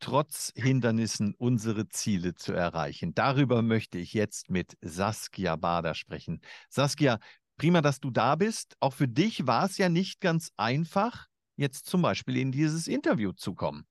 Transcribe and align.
trotz 0.00 0.52
Hindernissen 0.56 1.34
unsere 1.36 1.88
Ziele 1.88 2.34
zu 2.34 2.52
erreichen? 2.52 3.14
Darüber 3.14 3.62
möchte 3.62 3.98
ich 3.98 4.12
jetzt 4.14 4.50
mit 4.50 4.76
Saskia 4.80 5.56
Bader 5.56 5.94
sprechen. 5.94 6.40
Saskia, 6.68 7.18
prima, 7.56 7.82
dass 7.82 8.00
du 8.00 8.10
da 8.10 8.36
bist. 8.36 8.76
Auch 8.80 8.94
für 8.94 9.08
dich 9.08 9.46
war 9.46 9.66
es 9.66 9.78
ja 9.78 9.88
nicht 9.88 10.20
ganz 10.20 10.50
einfach, 10.56 11.26
jetzt 11.56 11.86
zum 11.86 12.02
Beispiel 12.02 12.38
in 12.38 12.50
dieses 12.50 12.88
Interview 12.88 13.32
zu 13.32 13.54
kommen. 13.54 13.86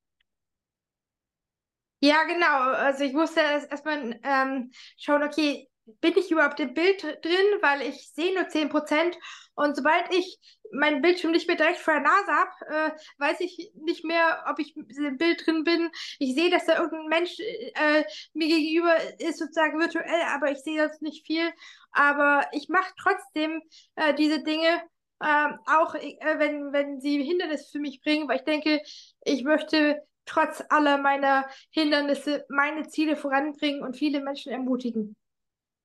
Ja, 2.02 2.24
genau. 2.24 2.72
Also 2.72 3.04
ich 3.04 3.12
musste 3.12 3.40
erstmal 3.40 4.18
ähm, 4.22 4.70
schauen, 4.96 5.22
okay, 5.22 5.69
bin 6.00 6.16
ich 6.16 6.30
überhaupt 6.30 6.60
im 6.60 6.74
Bild 6.74 7.02
drin, 7.02 7.46
weil 7.60 7.82
ich 7.82 8.12
sehe 8.12 8.34
nur 8.34 8.48
10%. 8.48 9.16
Und 9.54 9.76
sobald 9.76 10.12
ich 10.14 10.38
mein 10.72 11.02
Bildschirm 11.02 11.32
nicht 11.32 11.48
mehr 11.48 11.56
direkt 11.56 11.78
vor 11.78 11.94
der 11.94 12.02
Nase 12.02 12.32
habe, 12.32 12.50
äh, 12.68 12.90
weiß 13.18 13.40
ich 13.40 13.72
nicht 13.74 14.04
mehr, 14.04 14.44
ob 14.48 14.58
ich 14.58 14.76
im 14.76 15.16
Bild 15.16 15.46
drin 15.46 15.64
bin. 15.64 15.90
Ich 16.18 16.34
sehe, 16.34 16.50
dass 16.50 16.66
da 16.66 16.78
irgendein 16.78 17.08
Mensch 17.08 17.38
äh, 17.40 18.04
mir 18.32 18.48
gegenüber 18.48 18.96
ist, 19.18 19.38
sozusagen 19.38 19.78
virtuell, 19.78 20.22
aber 20.28 20.50
ich 20.50 20.58
sehe 20.58 20.80
sonst 20.80 21.02
nicht 21.02 21.26
viel. 21.26 21.50
Aber 21.92 22.46
ich 22.52 22.68
mache 22.68 22.92
trotzdem 23.02 23.62
äh, 23.96 24.14
diese 24.14 24.42
Dinge, 24.42 24.82
ähm, 25.22 25.58
auch 25.66 25.94
äh, 25.94 26.16
wenn, 26.38 26.72
wenn 26.72 27.00
sie 27.00 27.22
Hindernisse 27.22 27.70
für 27.72 27.80
mich 27.80 28.00
bringen, 28.00 28.28
weil 28.28 28.36
ich 28.36 28.44
denke, 28.44 28.80
ich 29.24 29.44
möchte 29.44 30.02
trotz 30.24 30.62
aller 30.68 30.98
meiner 30.98 31.48
Hindernisse 31.70 32.46
meine 32.48 32.86
Ziele 32.88 33.16
voranbringen 33.16 33.82
und 33.82 33.96
viele 33.96 34.22
Menschen 34.22 34.52
ermutigen. 34.52 35.16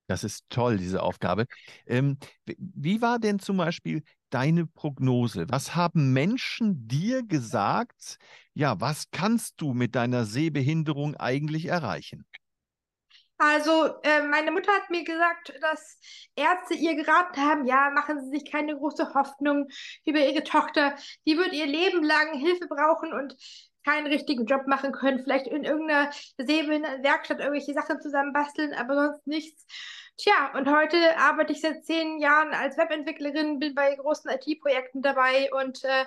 Das 0.07 0.23
ist 0.23 0.45
toll, 0.49 0.77
diese 0.77 1.01
Aufgabe. 1.01 1.45
Ähm, 1.87 2.17
wie 2.45 3.01
war 3.01 3.19
denn 3.19 3.39
zum 3.39 3.57
Beispiel 3.57 4.03
deine 4.29 4.67
Prognose? 4.67 5.45
Was 5.49 5.75
haben 5.75 6.13
Menschen 6.13 6.87
dir 6.87 7.23
gesagt? 7.23 8.17
Ja, 8.53 8.79
was 8.79 9.09
kannst 9.11 9.55
du 9.57 9.73
mit 9.73 9.95
deiner 9.95 10.25
Sehbehinderung 10.25 11.15
eigentlich 11.15 11.65
erreichen? 11.65 12.25
Also, 13.37 13.99
äh, 14.03 14.23
meine 14.23 14.51
Mutter 14.51 14.71
hat 14.71 14.89
mir 14.89 15.03
gesagt, 15.03 15.53
dass 15.59 15.99
Ärzte 16.35 16.73
ihr 16.73 16.95
geraten 16.95 17.37
haben, 17.41 17.65
ja, 17.65 17.89
machen 17.89 18.21
Sie 18.21 18.29
sich 18.29 18.49
keine 18.49 18.77
große 18.77 19.13
Hoffnung 19.13 19.67
über 20.05 20.19
Ihre 20.19 20.43
Tochter. 20.43 20.95
Die 21.25 21.35
wird 21.35 21.51
ihr 21.51 21.65
Leben 21.65 22.01
lang 22.03 22.39
Hilfe 22.39 22.67
brauchen 22.67 23.11
und 23.11 23.35
keinen 23.85 24.07
richtigen 24.07 24.45
Job 24.45 24.67
machen 24.67 24.91
können, 24.91 25.23
vielleicht 25.23 25.47
in 25.47 25.63
irgendeiner 25.63 26.11
Säbewerkstatt 26.37 27.39
irgendwelche 27.39 27.73
Sachen 27.73 28.01
zusammenbasteln, 28.01 28.73
aber 28.73 28.95
sonst 28.95 29.27
nichts. 29.27 29.65
Tja, 30.17 30.57
und 30.57 30.69
heute 30.69 30.95
arbeite 31.17 31.51
ich 31.51 31.59
seit 31.59 31.85
zehn 31.85 32.19
Jahren 32.19 32.53
als 32.53 32.77
Webentwicklerin, 32.77 33.59
bin 33.59 33.75
bei 33.75 33.95
großen 33.95 34.31
IT-Projekten 34.31 35.01
dabei 35.01 35.49
und 35.51 35.83
äh, 35.83 36.05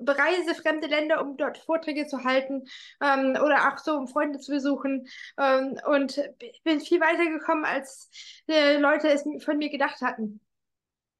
bereise 0.00 0.54
fremde 0.54 0.86
Länder, 0.86 1.20
um 1.20 1.36
dort 1.36 1.58
Vorträge 1.58 2.06
zu 2.06 2.22
halten 2.22 2.68
ähm, 3.00 3.30
oder 3.30 3.72
auch 3.72 3.78
so, 3.78 3.96
um 3.96 4.06
Freunde 4.06 4.38
zu 4.38 4.52
besuchen 4.52 5.08
ähm, 5.38 5.76
und 5.86 6.22
bin 6.62 6.80
viel 6.80 7.00
weiter 7.00 7.28
gekommen, 7.28 7.64
als 7.64 8.10
äh, 8.46 8.78
Leute 8.78 9.08
es 9.08 9.24
von 9.44 9.58
mir 9.58 9.70
gedacht 9.70 10.02
hatten. 10.02 10.40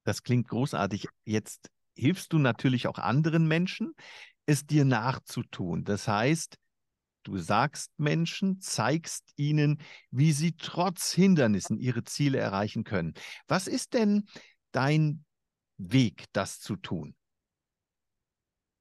Das 0.05 0.23
klingt 0.23 0.49
großartig. 0.49 1.09
Jetzt 1.25 1.71
hilfst 1.97 2.33
du 2.33 2.39
natürlich 2.39 2.87
auch 2.87 2.99
anderen 2.99 3.49
Menschen 3.49 3.97
es 4.49 4.67
dir 4.67 4.85
nachzutun. 4.85 5.85
Das 5.85 6.09
heißt, 6.09 6.57
du 7.23 7.37
sagst 7.37 7.93
Menschen, 7.99 8.61
zeigst 8.61 9.31
ihnen, 9.37 9.81
wie 10.11 10.33
sie 10.33 10.57
trotz 10.57 11.13
Hindernissen 11.13 11.79
ihre 11.79 12.03
Ziele 12.05 12.39
erreichen 12.39 12.83
können. 12.83 13.13
Was 13.47 13.67
ist 13.67 13.93
denn 13.93 14.27
dein 14.73 15.25
Weg, 15.77 16.25
das 16.33 16.61
zu 16.61 16.77
tun? 16.77 17.15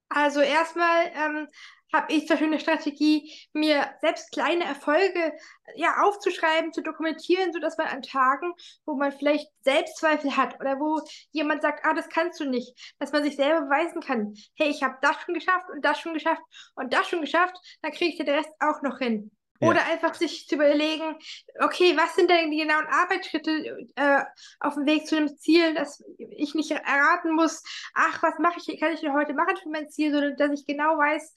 Also 0.09 0.39
erstmal 0.39 1.11
ähm, 1.13 1.47
habe 1.93 2.11
ich 2.13 2.27
zum 2.27 2.35
Beispiel 2.35 2.47
eine 2.47 2.59
Strategie, 2.59 3.33
mir 3.53 3.89
selbst 4.01 4.31
kleine 4.31 4.65
Erfolge 4.65 5.33
ja 5.75 6.03
aufzuschreiben, 6.03 6.73
zu 6.73 6.81
dokumentieren, 6.81 7.53
sodass 7.53 7.77
man 7.77 7.87
an 7.87 8.01
Tagen, 8.01 8.53
wo 8.85 8.95
man 8.95 9.11
vielleicht 9.11 9.47
Selbstzweifel 9.61 10.35
hat 10.35 10.59
oder 10.59 10.79
wo 10.79 11.01
jemand 11.31 11.61
sagt, 11.61 11.85
ah, 11.85 11.93
das 11.93 12.09
kannst 12.09 12.39
du 12.39 12.49
nicht, 12.49 12.95
dass 12.99 13.11
man 13.11 13.23
sich 13.23 13.35
selber 13.35 13.61
beweisen 13.61 14.01
kann, 14.01 14.33
hey, 14.55 14.69
ich 14.69 14.83
habe 14.83 14.97
das 15.01 15.15
schon 15.21 15.33
geschafft 15.33 15.69
und 15.71 15.83
das 15.83 15.99
schon 15.99 16.13
geschafft 16.13 16.41
und 16.75 16.93
das 16.93 17.07
schon 17.07 17.21
geschafft, 17.21 17.55
dann 17.81 17.91
kriege 17.91 18.11
ich 18.11 18.17
den 18.17 18.29
Rest 18.29 18.49
auch 18.59 18.81
noch 18.81 18.99
hin. 18.99 19.31
Oder 19.59 19.77
ja. 19.77 19.85
einfach 19.91 20.13
sich 20.13 20.47
zu 20.47 20.55
überlegen, 20.55 21.15
okay, 21.59 21.95
was 21.97 22.15
sind 22.15 22.29
denn 22.29 22.51
die 22.51 22.57
genauen 22.57 22.85
Arbeitsschritte 22.87 23.77
äh, 23.95 24.23
auf 24.59 24.75
dem 24.75 24.85
Weg 24.85 25.07
zu 25.07 25.17
einem 25.17 25.35
Ziel, 25.37 25.73
dass 25.73 26.03
ich 26.17 26.53
nicht 26.53 26.71
erraten 26.71 27.33
muss, 27.33 27.63
ach, 27.93 28.21
was 28.21 28.37
mache 28.39 28.59
ich, 28.59 28.79
kann 28.79 28.93
ich 28.93 29.01
denn 29.01 29.13
heute 29.13 29.33
machen 29.33 29.57
für 29.57 29.69
mein 29.69 29.89
Ziel, 29.89 30.11
sondern 30.11 30.35
dass 30.37 30.59
ich 30.59 30.67
genau 30.67 30.97
weiß, 30.97 31.33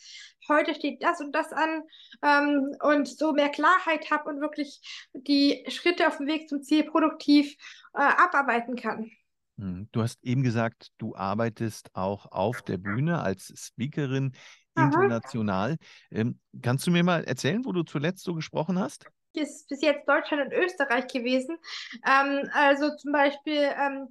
heute 0.48 0.74
steht 0.74 1.02
das 1.02 1.20
und 1.20 1.32
das 1.32 1.52
an 1.52 1.82
ähm, 2.22 2.76
und 2.82 3.08
so 3.08 3.32
mehr 3.32 3.48
Klarheit 3.48 4.10
habe 4.10 4.28
und 4.28 4.40
wirklich 4.40 4.80
die 5.12 5.64
Schritte 5.68 6.06
auf 6.06 6.18
dem 6.18 6.26
Weg 6.26 6.48
zum 6.48 6.62
Ziel 6.62 6.84
produktiv 6.84 7.56
äh, 7.94 8.00
abarbeiten 8.00 8.76
kann. 8.76 9.10
Hm, 9.60 9.88
du 9.92 10.02
hast 10.02 10.18
eben 10.24 10.42
gesagt, 10.42 10.88
du 10.96 11.14
arbeitest 11.14 11.94
auch 11.94 12.26
auf 12.32 12.62
der 12.62 12.78
Bühne 12.78 13.20
als 13.20 13.52
Speakerin 13.56 14.32
international. 14.74 15.76
Ähm, 16.10 16.40
kannst 16.62 16.86
du 16.86 16.90
mir 16.90 17.04
mal 17.04 17.24
erzählen, 17.24 17.64
wo 17.64 17.72
du 17.72 17.82
zuletzt 17.82 18.24
so 18.24 18.34
gesprochen 18.34 18.78
hast? 18.78 19.06
Ist 19.34 19.68
bis 19.68 19.82
jetzt 19.82 20.08
Deutschland 20.08 20.46
und 20.46 20.52
Österreich 20.52 21.06
gewesen. 21.08 21.58
Ähm, 22.06 22.48
also 22.52 22.96
zum 22.96 23.12
Beispiel 23.12 23.70
ähm, 23.78 24.08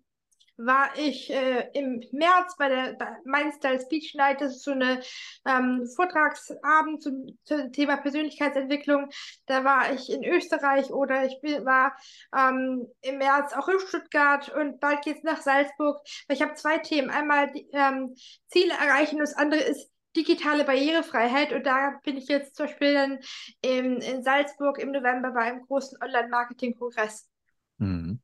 war 0.59 0.89
ich 0.97 1.29
äh, 1.31 1.69
im 1.73 2.03
März 2.11 2.57
bei 2.57 2.67
der 2.67 2.97
Mindstyle 3.23 3.79
Speech 3.79 4.13
Night. 4.15 4.41
Das 4.41 4.57
ist 4.57 4.63
so 4.63 4.71
eine 4.71 5.01
ähm, 5.45 5.87
Vortragsabend 5.95 7.01
zum, 7.01 7.37
zum, 7.45 7.71
Thema 7.71 7.97
Persönlichkeitsentwicklung. 7.97 9.09
Da 9.45 9.63
war 9.63 9.93
ich 9.93 10.11
in 10.11 10.23
Österreich 10.23 10.91
oder 10.91 11.25
ich 11.25 11.39
bin, 11.41 11.65
war 11.65 11.95
ähm, 12.35 12.87
im 13.01 13.17
März 13.17 13.53
auch 13.53 13.69
in 13.69 13.79
Stuttgart 13.79 14.49
und 14.49 14.79
bald 14.81 15.01
geht 15.03 15.17
es 15.17 15.23
nach 15.23 15.41
Salzburg. 15.41 16.01
Ich 16.27 16.41
habe 16.41 16.55
zwei 16.55 16.77
Themen. 16.79 17.09
Einmal 17.09 17.51
ähm, 17.71 18.13
Ziele 18.47 18.73
erreichen 18.73 19.15
und 19.15 19.21
das 19.21 19.35
andere 19.35 19.61
ist 19.61 19.89
digitale 20.15 20.65
Barrierefreiheit. 20.65 21.53
Und 21.53 21.65
da 21.65 21.99
bin 22.03 22.17
ich 22.17 22.27
jetzt 22.27 22.57
zum 22.57 22.65
Beispiel 22.65 22.93
dann 22.93 23.19
in, 23.61 24.01
in 24.01 24.23
Salzburg 24.23 24.77
im 24.79 24.91
November 24.91 25.31
bei 25.31 25.41
einem 25.41 25.61
großen 25.61 25.97
Online-Marketing-Kongress. 26.01 27.29
Mhm. 27.77 28.19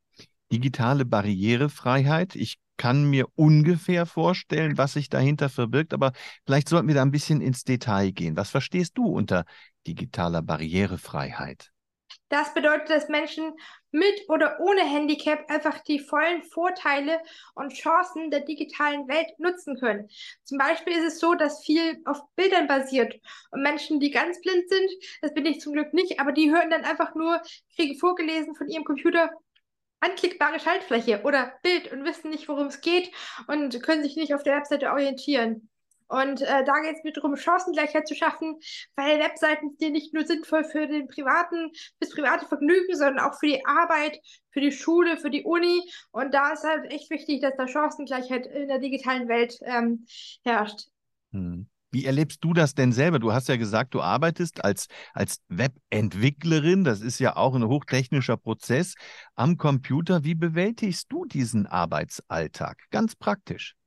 Digitale 0.52 1.06
Barrierefreiheit. 1.06 2.36
Ich 2.36 2.58
kann 2.78 3.10
mir 3.10 3.28
ungefähr 3.36 4.06
vorstellen, 4.06 4.78
was 4.78 4.94
sich 4.94 5.10
dahinter 5.10 5.50
verbirgt, 5.50 5.94
aber 5.94 6.12
vielleicht 6.46 6.70
sollten 6.70 6.88
wir 6.88 6.96
da 6.96 7.02
ein 7.02 7.12
bisschen 7.12 7.42
ins 7.42 7.64
Detail 7.64 8.12
gehen. 8.12 8.38
Was 8.38 8.50
verstehst 8.50 8.98
du 8.98 9.06
unter 9.06 9.46
digitaler 9.88 10.42
Barrierefreiheit? 10.42 11.72
Das 12.30 12.54
bedeutet, 12.54 12.90
dass 12.90 13.10
Menschen 13.10 13.54
mit 13.92 14.30
oder 14.30 14.60
ohne 14.60 14.82
Handicap 14.82 15.50
einfach 15.50 15.80
die 15.84 16.00
vollen 16.00 16.44
Vorteile 16.44 17.20
und 17.54 17.74
Chancen 17.74 18.30
der 18.30 18.42
digitalen 18.42 19.08
Welt 19.08 19.28
nutzen 19.38 19.80
können. 19.80 20.10
Zum 20.44 20.58
Beispiel 20.58 20.94
ist 20.94 21.14
es 21.14 21.20
so, 21.20 21.34
dass 21.36 21.64
viel 21.64 22.02
auf 22.06 22.20
Bildern 22.36 22.68
basiert 22.68 23.16
und 23.52 23.62
Menschen, 23.62 24.00
die 24.00 24.12
ganz 24.12 24.42
blind 24.42 24.68
sind, 24.70 24.92
das 25.22 25.34
bin 25.34 25.46
ich 25.46 25.62
zum 25.62 25.74
Glück 25.74 25.94
nicht, 25.94 26.20
aber 26.20 26.32
die 26.32 26.52
hören 26.52 26.70
dann 26.70 26.84
einfach 26.84 27.16
nur, 27.16 27.42
kriegen 27.76 27.98
vorgelesen 27.98 28.56
von 28.56 28.68
ihrem 28.68 28.84
Computer, 28.84 29.30
anklickbare 30.00 30.60
Schaltfläche 30.60 31.22
oder 31.24 31.54
Bild 31.64 31.92
und 31.92 32.06
wissen 32.06 32.30
nicht, 32.30 32.48
worum 32.48 32.68
es 32.68 32.82
geht 32.82 33.12
und 33.48 33.82
können 33.82 34.04
sich 34.04 34.16
nicht 34.16 34.34
auf 34.34 34.44
der 34.44 34.58
Webseite 34.58 34.92
orientieren. 34.92 35.70
Und 36.08 36.42
äh, 36.42 36.64
da 36.64 36.82
geht 36.82 36.98
es 36.98 37.04
mir 37.04 37.14
darum, 37.14 37.36
Chancengleichheit 37.36 38.08
zu 38.08 38.14
schaffen, 38.14 38.60
weil 38.96 39.20
Webseiten 39.20 39.76
sind 39.80 39.94
nicht 39.94 40.14
nur 40.14 40.26
sinnvoll 40.26 40.64
für 40.64 40.88
den 40.88 41.08
privaten, 41.08 41.72
fürs 41.98 42.14
private 42.14 42.46
Vergnügen, 42.46 42.96
sondern 42.96 43.20
auch 43.26 43.40
für 43.40 43.48
die 43.48 43.66
Arbeit, 43.66 44.20
für 44.52 44.62
die 44.62 44.72
Schule, 44.72 45.18
für 45.18 45.32
die 45.32 45.44
Uni. 45.44 45.82
Und 46.12 46.34
da 46.34 46.54
ist 46.54 46.64
halt 46.64 46.92
echt 46.92 47.10
wichtig, 47.10 47.42
dass 47.42 47.56
da 47.58 47.68
Chancengleichheit 47.68 48.46
in 48.46 48.68
der 48.68 48.80
digitalen 48.80 49.28
Welt 49.28 49.58
ähm, 49.64 50.06
herrscht. 50.44 50.88
Hm. 51.32 51.68
Wie 51.96 52.04
erlebst 52.04 52.44
du 52.44 52.52
das 52.52 52.76
denn 52.76 52.92
selber? 52.92 53.20
Du 53.20 53.32
hast 53.32 53.48
ja 53.48 53.56
gesagt, 53.56 53.94
du 53.94 54.02
arbeitest 54.02 54.66
als, 54.66 54.88
als 55.14 55.38
Webentwicklerin. 55.48 56.84
Das 56.84 57.00
ist 57.00 57.20
ja 57.20 57.38
auch 57.38 57.56
ein 57.56 57.66
hochtechnischer 57.66 58.36
Prozess 58.36 58.96
am 59.36 59.56
Computer. 59.56 60.26
Wie 60.26 60.36
bewältigst 60.36 61.06
du 61.08 61.24
diesen 61.24 61.68
Arbeitsalltag? 61.68 62.80
Ganz 62.92 63.16
praktisch. 63.16 63.78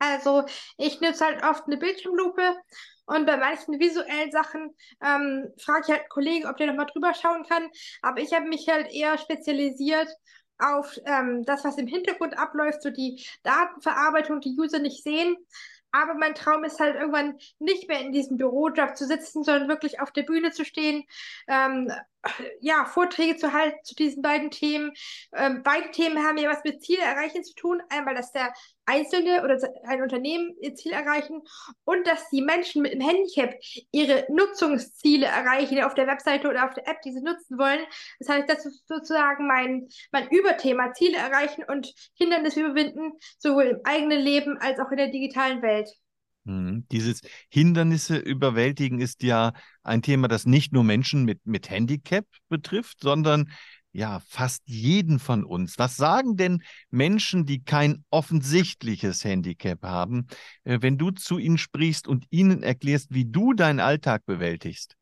Also 0.00 0.42
ich 0.78 1.00
nutze 1.00 1.24
halt 1.24 1.44
oft 1.44 1.68
eine 1.68 1.76
Bildschirmlupe 1.76 2.56
und 3.06 3.24
bei 3.24 3.36
manchen 3.36 3.78
visuellen 3.78 4.32
Sachen 4.32 4.74
ähm, 5.00 5.46
frage 5.56 5.82
ich 5.84 5.90
halt 5.90 6.00
einen 6.00 6.08
Kollegen, 6.08 6.46
ob 6.48 6.56
der 6.56 6.66
nochmal 6.66 6.86
drüber 6.92 7.14
schauen 7.14 7.44
kann. 7.48 7.68
Aber 8.02 8.20
ich 8.20 8.32
habe 8.32 8.48
mich 8.48 8.68
halt 8.68 8.92
eher 8.92 9.16
spezialisiert 9.16 10.08
auf 10.58 10.98
ähm, 11.04 11.44
das, 11.44 11.64
was 11.64 11.78
im 11.78 11.86
Hintergrund 11.86 12.36
abläuft, 12.36 12.82
so 12.82 12.90
die 12.90 13.24
Datenverarbeitung, 13.44 14.40
die 14.40 14.56
User 14.58 14.80
nicht 14.80 15.04
sehen. 15.04 15.36
Aber 15.94 16.14
mein 16.14 16.34
Traum 16.34 16.64
ist 16.64 16.80
halt 16.80 16.96
irgendwann 16.96 17.38
nicht 17.60 17.88
mehr 17.88 18.00
in 18.00 18.10
diesem 18.10 18.36
Bürojob 18.36 18.96
zu 18.96 19.06
sitzen, 19.06 19.44
sondern 19.44 19.68
wirklich 19.68 20.00
auf 20.00 20.10
der 20.10 20.24
Bühne 20.24 20.50
zu 20.50 20.64
stehen, 20.64 21.04
ähm, 21.46 21.88
ja, 22.60 22.84
Vorträge 22.84 23.36
zu 23.36 23.52
halten 23.52 23.78
zu 23.84 23.94
diesen 23.94 24.22
beiden 24.22 24.50
Themen. 24.50 24.92
Ähm, 25.34 25.62
beide 25.62 25.90
Themen 25.90 26.24
haben 26.24 26.38
ja 26.38 26.50
was 26.50 26.64
mit 26.64 26.82
Ziele 26.82 27.02
erreichen 27.02 27.44
zu 27.44 27.54
tun. 27.54 27.82
Einmal, 27.90 28.14
dass 28.14 28.32
der 28.32 28.52
Einzelne 28.86 29.42
oder 29.42 29.58
ein 29.86 30.02
Unternehmen 30.02 30.54
ihr 30.60 30.74
Ziel 30.74 30.92
erreichen 30.92 31.42
und 31.84 32.06
dass 32.06 32.28
die 32.30 32.42
Menschen 32.42 32.82
mit 32.82 32.92
dem 32.92 33.00
Handicap 33.00 33.54
ihre 33.92 34.26
Nutzungsziele 34.28 35.26
erreichen 35.26 35.82
auf 35.82 35.94
der 35.94 36.06
Webseite 36.06 36.48
oder 36.48 36.66
auf 36.66 36.74
der 36.74 36.86
App, 36.88 37.00
die 37.02 37.12
sie 37.12 37.22
nutzen 37.22 37.58
wollen. 37.58 37.80
Das 38.18 38.28
heißt, 38.28 38.48
das 38.48 38.66
ist 38.66 38.86
sozusagen 38.86 39.46
mein, 39.46 39.88
mein 40.12 40.28
Überthema, 40.28 40.92
Ziele 40.92 41.16
erreichen 41.16 41.64
und 41.66 41.92
Hindernisse 42.14 42.60
überwinden, 42.60 43.12
sowohl 43.38 43.64
im 43.64 43.80
eigenen 43.84 44.20
Leben 44.20 44.58
als 44.58 44.78
auch 44.78 44.90
in 44.90 44.98
der 44.98 45.08
digitalen 45.08 45.62
Welt. 45.62 45.88
Hm, 46.46 46.86
dieses 46.92 47.22
Hindernisse 47.48 48.16
überwältigen 48.16 49.00
ist 49.00 49.22
ja 49.22 49.52
ein 49.82 50.02
Thema, 50.02 50.28
das 50.28 50.46
nicht 50.46 50.72
nur 50.72 50.84
Menschen 50.84 51.24
mit, 51.24 51.46
mit 51.46 51.70
Handicap 51.70 52.26
betrifft, 52.48 53.00
sondern 53.00 53.50
ja, 53.92 54.20
fast 54.28 54.62
jeden 54.66 55.20
von 55.20 55.44
uns. 55.44 55.78
Was 55.78 55.96
sagen 55.96 56.36
denn 56.36 56.62
Menschen, 56.90 57.46
die 57.46 57.64
kein 57.64 58.04
offensichtliches 58.10 59.24
Handicap 59.24 59.82
haben, 59.84 60.26
äh, 60.64 60.78
wenn 60.82 60.98
du 60.98 61.12
zu 61.12 61.38
ihnen 61.38 61.58
sprichst 61.58 62.08
und 62.08 62.26
ihnen 62.30 62.62
erklärst, 62.62 63.14
wie 63.14 63.24
du 63.24 63.52
deinen 63.54 63.80
Alltag 63.80 64.26
bewältigst? 64.26 64.96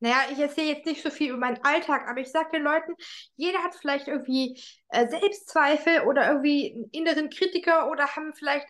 Naja, 0.00 0.16
ich 0.32 0.38
erzähle 0.38 0.68
jetzt 0.68 0.86
nicht 0.86 1.02
so 1.02 1.10
viel 1.10 1.30
über 1.30 1.38
meinen 1.38 1.62
Alltag, 1.62 2.08
aber 2.08 2.20
ich 2.20 2.30
sage 2.30 2.50
den 2.52 2.62
Leuten, 2.62 2.94
jeder 3.36 3.58
hat 3.60 3.74
vielleicht 3.74 4.08
irgendwie 4.08 4.60
äh, 4.88 5.06
Selbstzweifel 5.06 6.00
oder 6.02 6.28
irgendwie 6.28 6.74
einen 6.74 6.88
inneren 6.90 7.30
Kritiker 7.30 7.90
oder 7.90 8.08
haben 8.08 8.34
vielleicht 8.34 8.66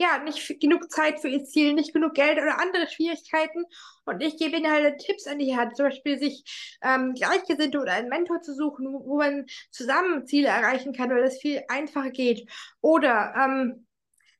ja, 0.00 0.18
nicht 0.18 0.60
genug 0.60 0.90
Zeit 0.90 1.20
für 1.20 1.28
ihr 1.28 1.44
Ziel, 1.44 1.74
nicht 1.74 1.92
genug 1.92 2.14
Geld 2.14 2.38
oder 2.38 2.58
andere 2.58 2.88
Schwierigkeiten. 2.88 3.66
Und 4.06 4.22
ich 4.22 4.38
gebe 4.38 4.56
ihnen 4.56 4.72
halt 4.72 4.98
Tipps 4.98 5.26
an 5.26 5.38
die 5.38 5.54
Hand, 5.54 5.76
zum 5.76 5.86
Beispiel 5.86 6.18
sich 6.18 6.42
ähm, 6.82 7.12
Gleichgesinnte 7.12 7.78
oder 7.78 7.92
einen 7.92 8.08
Mentor 8.08 8.40
zu 8.40 8.54
suchen, 8.54 8.86
wo, 8.90 9.18
man 9.18 9.44
zusammen 9.70 10.26
Ziele 10.26 10.48
erreichen 10.48 10.94
kann, 10.94 11.10
weil 11.10 11.22
das 11.22 11.38
viel 11.38 11.62
einfacher 11.68 12.10
geht. 12.10 12.50
Oder 12.80 13.34
ähm, 13.36 13.86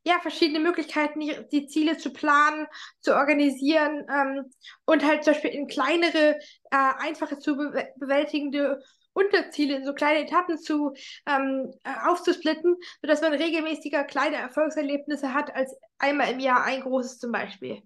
ja, 0.02 0.18
verschiedene 0.20 0.60
Möglichkeiten, 0.60 1.20
die, 1.20 1.36
die, 1.52 1.66
Ziele 1.66 1.98
zu 1.98 2.10
planen, 2.10 2.66
zu 3.00 3.14
organisieren 3.14 4.06
ähm, 4.10 4.50
und 4.86 5.04
halt 5.04 5.24
zum 5.24 5.34
Beispiel 5.34 5.50
in 5.50 5.66
kleinere, 5.66 6.38
äh, 6.70 6.92
einfache 7.00 7.38
zu 7.38 7.56
be 7.56 7.86
bewältigende 7.96 8.82
Unterziele 9.12 9.76
in 9.76 9.84
so 9.84 9.92
kleine 9.92 10.20
Etappen 10.20 10.58
zu 10.58 10.94
ähm, 11.26 11.72
äh, 11.84 12.08
aufzusplitten, 12.08 12.76
sodass 13.02 13.20
man 13.20 13.34
regelmäßiger 13.34 14.04
kleine 14.04 14.36
Erfolgserlebnisse 14.36 15.34
hat 15.34 15.54
als 15.54 15.74
einmal 15.98 16.30
im 16.30 16.40
Jahr 16.40 16.64
ein 16.64 16.82
großes 16.82 17.18
zum 17.18 17.32
Beispiel. 17.32 17.82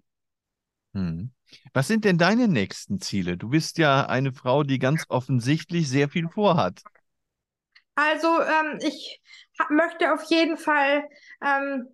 Hm. 0.93 1.31
Was 1.73 1.87
sind 1.87 2.05
denn 2.05 2.17
deine 2.17 2.47
nächsten 2.47 2.99
Ziele? 3.01 3.37
Du 3.37 3.49
bist 3.49 3.77
ja 3.77 4.05
eine 4.05 4.33
Frau, 4.33 4.63
die 4.63 4.79
ganz 4.79 5.05
offensichtlich 5.09 5.89
sehr 5.89 6.09
viel 6.09 6.27
vorhat. 6.27 6.81
Also 7.95 8.27
ähm, 8.41 8.79
ich 8.81 9.21
möchte 9.69 10.13
auf 10.13 10.23
jeden 10.23 10.57
Fall 10.57 11.07
ähm, 11.41 11.87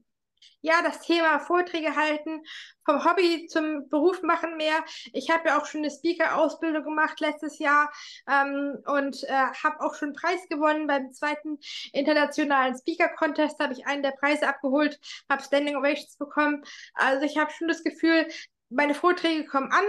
ja, 0.62 0.82
das 0.84 1.02
Thema 1.02 1.40
Vorträge 1.40 1.96
halten, 1.96 2.44
vom 2.86 3.04
Hobby 3.06 3.48
zum 3.48 3.90
Beruf 3.90 4.22
machen 4.22 4.58
mehr. 4.58 4.84
Ich 5.14 5.30
habe 5.30 5.50
ja 5.50 5.60
auch 5.60 5.66
schon 5.66 5.82
eine 5.82 5.92
Speaker-Ausbildung 5.92 6.84
gemacht 6.84 7.20
letztes 7.20 7.60
Jahr 7.60 7.92
ähm, 8.28 8.78
und 8.86 9.24
äh, 9.24 9.30
habe 9.30 9.82
auch 9.82 9.96
schon 9.96 10.10
einen 10.10 10.16
Preis 10.16 10.48
gewonnen 10.50 10.88
beim 10.88 11.12
zweiten 11.12 11.60
internationalen 11.94 12.76
Speaker-Contest. 12.78 13.60
Habe 13.60 13.74
ich 13.74 13.86
einen 13.88 14.04
der 14.04 14.12
Preise 14.12 14.48
abgeholt, 14.48 15.00
habe 15.30 15.44
Standing 15.44 15.76
Ovations 15.76 16.18
bekommen. 16.18 16.64
Also 16.94 17.26
ich 17.26 17.38
habe 17.38 17.52
schon 17.52 17.68
das 17.68 17.84
Gefühl, 17.84 18.28
meine 18.70 18.96
Vorträge 18.96 19.46
kommen 19.46 19.72
an. 19.72 19.84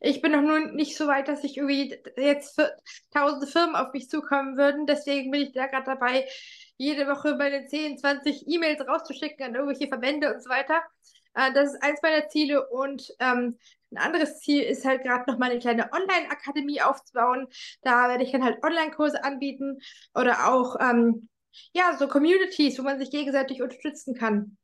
Ich 0.00 0.22
bin 0.22 0.32
noch 0.32 0.40
nur 0.40 0.72
nicht 0.72 0.96
so 0.96 1.06
weit, 1.06 1.28
dass 1.28 1.44
ich 1.44 1.56
irgendwie 1.56 1.94
jetzt 2.16 2.60
tausende 3.12 3.46
Firmen 3.46 3.76
auf 3.76 3.92
mich 3.92 4.08
zukommen 4.08 4.56
würden. 4.56 4.86
Deswegen 4.86 5.30
bin 5.30 5.42
ich 5.42 5.52
da 5.52 5.66
gerade 5.66 5.84
dabei, 5.84 6.26
jede 6.76 7.06
Woche 7.06 7.36
meine 7.36 7.66
10, 7.66 7.98
20 7.98 8.48
E-Mails 8.48 8.86
rauszuschicken 8.86 9.46
an 9.46 9.54
irgendwelche 9.54 9.88
Verbände 9.88 10.34
und 10.34 10.42
so 10.42 10.50
weiter. 10.50 10.82
Äh, 11.34 11.52
das 11.52 11.74
ist 11.74 11.82
eins 11.82 12.00
meiner 12.02 12.28
Ziele 12.28 12.68
und 12.68 13.14
ähm, 13.20 13.58
ein 13.92 13.98
anderes 13.98 14.40
Ziel 14.40 14.62
ist 14.62 14.84
halt 14.84 15.02
gerade 15.02 15.30
noch 15.30 15.38
mal 15.38 15.50
eine 15.50 15.60
kleine 15.60 15.90
Online-Akademie 15.92 16.82
aufzubauen. 16.82 17.46
Da 17.82 18.08
werde 18.08 18.24
ich 18.24 18.32
dann 18.32 18.44
halt 18.44 18.62
Online-Kurse 18.64 19.22
anbieten 19.22 19.78
oder 20.14 20.52
auch 20.52 20.76
ähm, 20.80 21.28
ja 21.72 21.96
so 21.96 22.08
Communities, 22.08 22.78
wo 22.78 22.82
man 22.82 22.98
sich 22.98 23.10
gegenseitig 23.10 23.62
unterstützen 23.62 24.14
kann. 24.14 24.56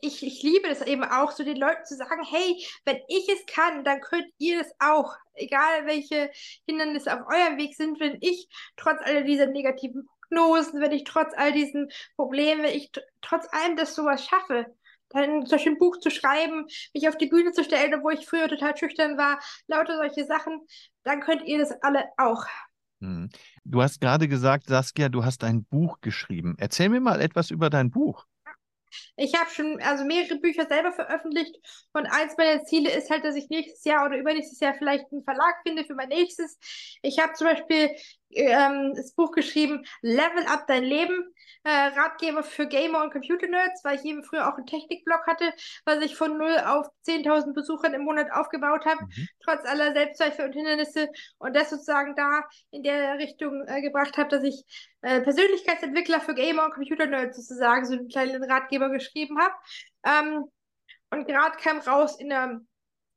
Ich, 0.00 0.24
ich 0.26 0.42
liebe 0.42 0.68
es 0.68 0.82
eben 0.82 1.04
auch, 1.04 1.30
so 1.30 1.44
den 1.44 1.56
Leuten 1.56 1.84
zu 1.84 1.94
sagen, 1.94 2.24
hey, 2.28 2.64
wenn 2.84 2.98
ich 3.06 3.28
es 3.28 3.46
kann, 3.46 3.84
dann 3.84 4.00
könnt 4.00 4.26
ihr 4.38 4.60
es 4.60 4.72
auch. 4.80 5.14
Egal 5.34 5.86
welche 5.86 6.30
Hindernisse 6.66 7.14
auf 7.14 7.28
eurem 7.28 7.56
Weg 7.56 7.76
sind, 7.76 8.00
wenn 8.00 8.18
ich 8.20 8.48
trotz 8.76 9.00
all 9.04 9.22
dieser 9.22 9.46
negativen 9.46 10.08
Diagnosen, 10.32 10.80
wenn 10.80 10.92
ich 10.92 11.04
trotz 11.04 11.32
all 11.36 11.52
diesen 11.52 11.90
Problemen, 12.16 12.62
wenn 12.62 12.74
ich 12.74 12.90
trotz 13.20 13.46
allem 13.52 13.76
das 13.76 13.94
sowas 13.94 14.24
schaffe, 14.24 14.66
dann 15.10 15.46
zum 15.46 15.56
Beispiel 15.56 15.72
ein 15.72 15.78
Buch 15.78 15.98
zu 15.98 16.10
schreiben, 16.10 16.66
mich 16.94 17.08
auf 17.08 17.18
die 17.18 17.26
Bühne 17.26 17.52
zu 17.52 17.64
stellen, 17.64 17.94
obwohl 17.94 18.14
ich 18.14 18.26
früher 18.26 18.48
total 18.48 18.76
schüchtern 18.76 19.18
war, 19.18 19.38
lauter 19.66 19.96
solche 19.96 20.24
Sachen, 20.24 20.60
dann 21.04 21.20
könnt 21.20 21.42
ihr 21.44 21.58
das 21.58 21.72
alle 21.82 22.06
auch. 22.16 22.44
Hm. 23.00 23.28
Du 23.64 23.82
hast 23.82 24.00
gerade 24.00 24.28
gesagt, 24.28 24.66
Saskia, 24.68 25.08
du 25.08 25.24
hast 25.24 25.44
ein 25.44 25.64
Buch 25.64 26.00
geschrieben. 26.00 26.54
Erzähl 26.58 26.88
mir 26.88 27.00
mal 27.00 27.20
etwas 27.20 27.50
über 27.50 27.68
dein 27.68 27.90
Buch. 27.90 28.26
Ich 29.16 29.34
habe 29.34 29.50
schon 29.50 29.80
also 29.80 30.04
mehrere 30.04 30.38
Bücher 30.38 30.66
selber 30.66 30.92
veröffentlicht 30.92 31.56
und 31.92 32.06
eins 32.06 32.36
meiner 32.36 32.64
Ziele 32.64 32.90
ist 32.90 33.10
halt, 33.10 33.24
dass 33.24 33.36
ich 33.36 33.48
nächstes 33.48 33.84
Jahr 33.84 34.06
oder 34.06 34.18
übernächstes 34.18 34.60
Jahr 34.60 34.74
vielleicht 34.74 35.10
einen 35.12 35.24
Verlag 35.24 35.54
finde 35.66 35.84
für 35.84 35.94
mein 35.94 36.08
nächstes. 36.08 36.58
Ich 37.02 37.18
habe 37.18 37.32
zum 37.32 37.46
Beispiel 37.46 37.90
ähm, 38.34 38.92
das 38.94 39.12
Buch 39.14 39.32
geschrieben, 39.32 39.84
Level 40.00 40.44
Up 40.46 40.66
Dein 40.66 40.84
Leben, 40.84 41.32
äh, 41.64 41.70
Ratgeber 41.70 42.42
für 42.42 42.66
Gamer 42.66 43.02
und 43.02 43.12
Computer-Nerds, 43.12 43.84
weil 43.84 43.98
ich 43.98 44.04
eben 44.04 44.24
früher 44.24 44.48
auch 44.48 44.56
einen 44.56 44.66
Technikblog 44.66 45.26
hatte, 45.26 45.52
was 45.84 46.02
ich 46.02 46.16
von 46.16 46.36
0 46.36 46.58
auf 46.66 46.86
10.000 47.06 47.54
Besuchern 47.54 47.94
im 47.94 48.02
Monat 48.02 48.32
aufgebaut 48.32 48.84
habe, 48.84 49.04
mhm. 49.04 49.28
trotz 49.44 49.64
aller 49.64 49.92
Selbstzweifel 49.92 50.46
und 50.46 50.52
Hindernisse 50.52 51.08
und 51.38 51.54
das 51.54 51.70
sozusagen 51.70 52.14
da 52.16 52.42
in 52.70 52.82
der 52.82 53.18
Richtung 53.18 53.64
äh, 53.66 53.80
gebracht 53.80 54.16
habe, 54.18 54.28
dass 54.28 54.42
ich 54.42 54.64
äh, 55.02 55.20
Persönlichkeitsentwickler 55.20 56.20
für 56.20 56.34
Gamer 56.34 56.64
und 56.64 56.74
Computer-Nerds 56.74 57.36
sozusagen 57.36 57.84
so 57.84 57.94
einen 57.94 58.08
kleinen 58.08 58.42
Ratgeber 58.42 58.90
geschrieben 58.90 59.38
habe. 59.38 59.54
Ähm, 60.04 60.44
und 61.10 61.26
gerade 61.26 61.56
kam 61.58 61.78
raus 61.78 62.18
in 62.18 62.30
der 62.30 62.60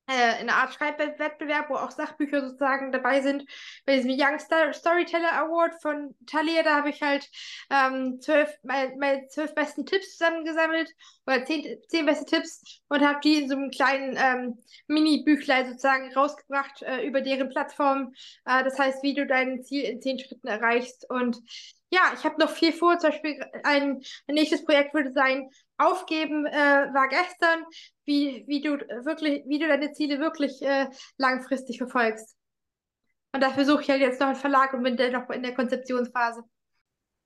äh, 0.07 0.41
in 0.41 0.49
einer 0.49 0.55
Art 0.55 0.73
Schreibwettbewerb, 0.73 1.69
wo 1.69 1.75
auch 1.75 1.91
Sachbücher 1.91 2.41
sozusagen 2.41 2.91
dabei 2.91 3.21
sind. 3.21 3.43
Bei 3.85 3.95
diesem 3.95 4.11
Young 4.11 4.39
Star 4.39 4.73
Storyteller 4.73 5.33
Award 5.33 5.73
von 5.81 6.15
Thalia, 6.27 6.63
da 6.63 6.77
habe 6.77 6.89
ich 6.89 7.01
halt 7.01 7.29
ähm, 7.69 8.19
zwölf, 8.21 8.49
meine, 8.63 8.95
meine 8.97 9.27
zwölf 9.27 9.53
besten 9.55 9.85
Tipps 9.85 10.17
zusammengesammelt 10.17 10.89
oder 11.25 11.43
zehn, 11.45 11.77
zehn 11.87 12.05
beste 12.05 12.25
Tipps 12.25 12.81
und 12.89 13.01
habe 13.01 13.19
die 13.23 13.41
in 13.41 13.49
so 13.49 13.55
einem 13.55 13.71
kleinen 13.71 14.15
ähm, 14.17 14.57
Mini-Büchlein 14.87 15.67
sozusagen 15.67 16.13
rausgebracht 16.13 16.81
äh, 16.83 17.05
über 17.05 17.21
deren 17.21 17.49
Plattform. 17.49 18.13
Äh, 18.45 18.63
das 18.63 18.77
heißt, 18.77 19.03
wie 19.03 19.13
du 19.13 19.25
dein 19.25 19.63
Ziel 19.63 19.83
in 19.83 20.01
zehn 20.01 20.19
Schritten 20.19 20.47
erreichst. 20.47 21.09
Und 21.09 21.37
ja, 21.95 22.11
ich 22.13 22.23
habe 22.25 22.39
noch 22.39 22.49
viel 22.49 22.73
vor. 22.73 22.99
Zum 22.99 23.11
Beispiel 23.11 23.41
ein, 23.63 24.01
ein 24.27 24.35
nächstes 24.35 24.65
Projekt 24.65 24.93
würde 24.93 25.13
sein, 25.13 25.49
Aufgeben 25.77 26.45
äh, 26.45 26.53
war 26.53 27.07
gestern, 27.09 27.63
wie, 28.05 28.43
wie 28.47 28.61
du 28.61 28.77
wirklich, 29.05 29.43
wie 29.47 29.59
du 29.59 29.67
deine 29.67 29.91
Ziele 29.91 30.19
wirklich 30.19 30.61
äh, 30.61 30.87
langfristig 31.17 31.77
verfolgst. 31.77 32.35
Und 33.33 33.41
dafür 33.41 33.65
suche 33.65 33.81
ich 33.81 33.89
halt 33.89 34.01
jetzt 34.01 34.19
noch 34.19 34.27
einen 34.27 34.37
Verlag 34.37 34.73
und 34.73 34.83
bin 34.83 34.95
noch 35.11 35.29
in 35.29 35.43
der 35.43 35.53
Konzeptionsphase. 35.53 36.43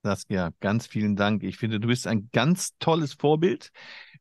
Saskia, 0.04 0.52
ganz 0.60 0.88
vielen 0.88 1.16
Dank. 1.16 1.44
Ich 1.44 1.58
finde, 1.58 1.80
du 1.80 1.88
bist 1.88 2.08
ein 2.08 2.30
ganz 2.32 2.78
tolles 2.80 3.14
Vorbild, 3.14 3.72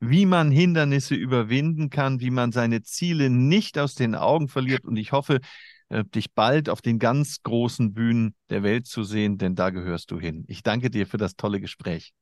wie 0.01 0.27
man 0.27 0.51
Hindernisse 0.51 1.15
überwinden 1.15 1.89
kann, 1.89 2.21
wie 2.21 2.31
man 2.31 2.53
seine 2.53 2.83
Ziele 2.83 3.31
nicht 3.31 3.79
aus 3.79 3.95
den 3.95 4.15
Augen 4.15 4.49
verliert. 4.49 4.85
Und 4.85 4.97
ich 4.97 5.13
hoffe, 5.13 5.41
äh, 5.89 6.05
dich 6.05 6.35
bald 6.35 6.69
auf 6.69 6.83
den 6.83 6.99
ganz 6.99 7.43
großen 7.43 7.93
Bühnen 7.95 8.35
der 8.51 8.63
Welt 8.63 8.87
zu 8.87 9.03
sehen, 9.03 9.39
denn 9.39 9.55
da 9.55 9.71
gehörst 9.71 10.11
du 10.11 10.21
hin. 10.21 10.45
Ich 10.49 10.63
danke 10.63 10.91
dir 10.91 11.07
für 11.07 11.19
das 11.19 11.37
tolle 11.37 11.61
Gespräch. 11.61 12.13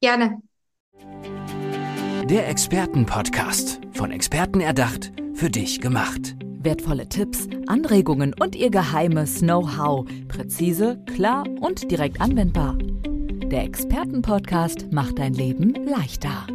Gerne. 0.00 0.38
Der 2.28 2.48
Expertenpodcast. 2.48 3.80
Von 3.92 4.10
Experten 4.10 4.60
erdacht, 4.60 5.12
für 5.34 5.50
dich 5.50 5.80
gemacht. 5.80 6.36
Wertvolle 6.60 7.08
Tipps, 7.08 7.48
Anregungen 7.68 8.34
und 8.38 8.56
ihr 8.56 8.70
geheimes 8.70 9.38
Know-how. 9.40 10.06
Präzise, 10.28 11.02
klar 11.06 11.44
und 11.60 11.90
direkt 11.90 12.20
anwendbar. 12.20 12.76
Der 12.76 13.64
Expertenpodcast 13.64 14.92
macht 14.92 15.18
dein 15.18 15.32
Leben 15.32 15.72
leichter. 15.86 16.46